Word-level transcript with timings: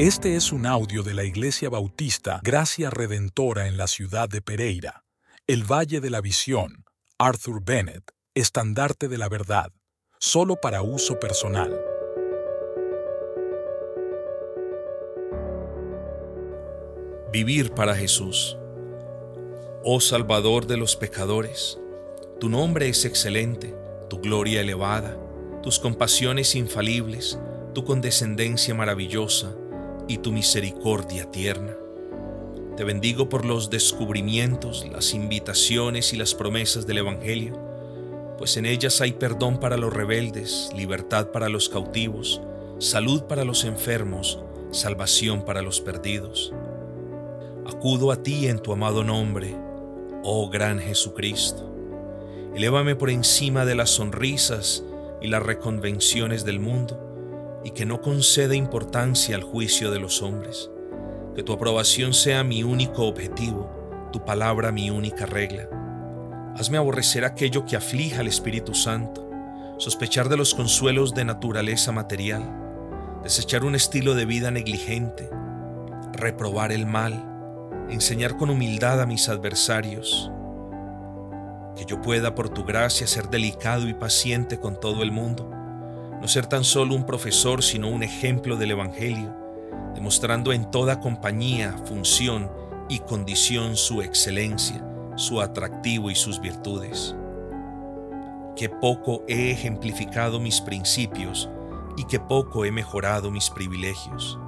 Este 0.00 0.34
es 0.34 0.50
un 0.50 0.64
audio 0.64 1.02
de 1.02 1.12
la 1.12 1.24
Iglesia 1.24 1.68
Bautista 1.68 2.40
Gracia 2.42 2.88
Redentora 2.88 3.66
en 3.66 3.76
la 3.76 3.86
ciudad 3.86 4.30
de 4.30 4.40
Pereira, 4.40 5.04
el 5.46 5.70
Valle 5.70 6.00
de 6.00 6.08
la 6.08 6.22
Visión, 6.22 6.86
Arthur 7.18 7.62
Bennett, 7.62 8.10
estandarte 8.34 9.08
de 9.08 9.18
la 9.18 9.28
verdad, 9.28 9.74
solo 10.18 10.56
para 10.56 10.80
uso 10.80 11.20
personal. 11.20 11.78
Vivir 17.30 17.72
para 17.72 17.94
Jesús. 17.94 18.56
Oh 19.84 20.00
Salvador 20.00 20.66
de 20.66 20.78
los 20.78 20.96
pecadores, 20.96 21.78
tu 22.40 22.48
nombre 22.48 22.88
es 22.88 23.04
excelente, 23.04 23.76
tu 24.08 24.18
gloria 24.18 24.62
elevada, 24.62 25.18
tus 25.62 25.78
compasiones 25.78 26.54
infalibles, 26.54 27.38
tu 27.74 27.84
condescendencia 27.84 28.74
maravillosa, 28.74 29.54
y 30.10 30.18
tu 30.18 30.32
misericordia 30.32 31.30
tierna. 31.30 31.76
Te 32.76 32.82
bendigo 32.82 33.28
por 33.28 33.44
los 33.44 33.70
descubrimientos, 33.70 34.84
las 34.90 35.14
invitaciones 35.14 36.12
y 36.12 36.16
las 36.16 36.34
promesas 36.34 36.84
del 36.84 36.98
Evangelio, 36.98 37.56
pues 38.36 38.56
en 38.56 38.66
ellas 38.66 39.00
hay 39.00 39.12
perdón 39.12 39.60
para 39.60 39.76
los 39.76 39.92
rebeldes, 39.92 40.70
libertad 40.74 41.28
para 41.28 41.48
los 41.48 41.68
cautivos, 41.68 42.40
salud 42.80 43.22
para 43.22 43.44
los 43.44 43.64
enfermos, 43.64 44.40
salvación 44.72 45.44
para 45.44 45.62
los 45.62 45.80
perdidos. 45.80 46.52
Acudo 47.64 48.10
a 48.10 48.20
ti 48.20 48.48
en 48.48 48.58
tu 48.58 48.72
amado 48.72 49.04
nombre, 49.04 49.56
oh 50.24 50.50
gran 50.50 50.80
Jesucristo. 50.80 51.72
Elévame 52.56 52.96
por 52.96 53.10
encima 53.10 53.64
de 53.64 53.76
las 53.76 53.90
sonrisas 53.90 54.82
y 55.22 55.28
las 55.28 55.44
reconvenciones 55.44 56.44
del 56.44 56.58
mundo 56.58 57.09
y 57.64 57.70
que 57.70 57.84
no 57.84 58.00
conceda 58.00 58.54
importancia 58.54 59.36
al 59.36 59.42
juicio 59.42 59.90
de 59.90 59.98
los 59.98 60.22
hombres. 60.22 60.70
Que 61.34 61.42
tu 61.42 61.52
aprobación 61.52 62.14
sea 62.14 62.42
mi 62.42 62.62
único 62.62 63.06
objetivo, 63.06 63.70
tu 64.12 64.24
palabra 64.24 64.72
mi 64.72 64.90
única 64.90 65.26
regla. 65.26 65.68
Hazme 66.56 66.78
aborrecer 66.78 67.24
aquello 67.24 67.64
que 67.64 67.76
aflija 67.76 68.20
al 68.20 68.26
Espíritu 68.26 68.74
Santo, 68.74 69.28
sospechar 69.78 70.28
de 70.28 70.36
los 70.36 70.54
consuelos 70.54 71.14
de 71.14 71.24
naturaleza 71.24 71.92
material, 71.92 72.42
desechar 73.22 73.64
un 73.64 73.74
estilo 73.74 74.14
de 74.14 74.24
vida 74.24 74.50
negligente, 74.50 75.30
reprobar 76.12 76.72
el 76.72 76.86
mal, 76.86 77.26
enseñar 77.88 78.36
con 78.36 78.50
humildad 78.50 79.00
a 79.00 79.06
mis 79.06 79.28
adversarios, 79.28 80.30
que 81.76 81.84
yo 81.84 82.00
pueda 82.00 82.34
por 82.34 82.48
tu 82.48 82.64
gracia 82.64 83.06
ser 83.06 83.28
delicado 83.30 83.88
y 83.88 83.94
paciente 83.94 84.58
con 84.58 84.78
todo 84.78 85.02
el 85.02 85.12
mundo 85.12 85.59
no 86.20 86.28
ser 86.28 86.46
tan 86.46 86.64
solo 86.64 86.94
un 86.94 87.06
profesor, 87.06 87.62
sino 87.62 87.88
un 87.88 88.02
ejemplo 88.02 88.56
del 88.56 88.72
Evangelio, 88.72 89.34
demostrando 89.94 90.52
en 90.52 90.70
toda 90.70 91.00
compañía, 91.00 91.76
función 91.86 92.50
y 92.88 92.98
condición 92.98 93.76
su 93.76 94.02
excelencia, 94.02 94.86
su 95.16 95.40
atractivo 95.40 96.10
y 96.10 96.14
sus 96.14 96.40
virtudes. 96.40 97.16
Qué 98.54 98.68
poco 98.68 99.24
he 99.28 99.50
ejemplificado 99.50 100.40
mis 100.40 100.60
principios 100.60 101.48
y 101.96 102.04
qué 102.04 102.20
poco 102.20 102.66
he 102.66 102.72
mejorado 102.72 103.30
mis 103.30 103.48
privilegios. 103.48 104.38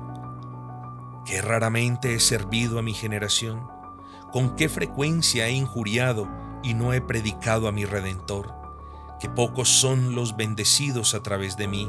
Qué 1.24 1.40
raramente 1.40 2.14
he 2.14 2.20
servido 2.20 2.78
a 2.78 2.82
mi 2.82 2.92
generación, 2.92 3.66
con 4.30 4.56
qué 4.56 4.68
frecuencia 4.68 5.46
he 5.46 5.52
injuriado 5.52 6.28
y 6.62 6.74
no 6.74 6.92
he 6.92 7.00
predicado 7.00 7.66
a 7.68 7.72
mi 7.72 7.86
Redentor 7.86 8.61
que 9.22 9.30
pocos 9.30 9.68
son 9.68 10.16
los 10.16 10.36
bendecidos 10.36 11.14
a 11.14 11.22
través 11.22 11.56
de 11.56 11.68
mí. 11.68 11.88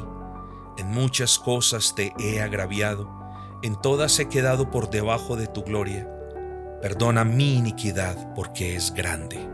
En 0.78 0.86
muchas 0.86 1.40
cosas 1.40 1.96
te 1.96 2.14
he 2.16 2.40
agraviado, 2.40 3.10
en 3.60 3.74
todas 3.74 4.20
he 4.20 4.28
quedado 4.28 4.70
por 4.70 4.88
debajo 4.88 5.34
de 5.34 5.48
tu 5.48 5.64
gloria. 5.64 6.08
Perdona 6.80 7.24
mi 7.24 7.56
iniquidad 7.56 8.32
porque 8.36 8.76
es 8.76 8.94
grande. 8.94 9.53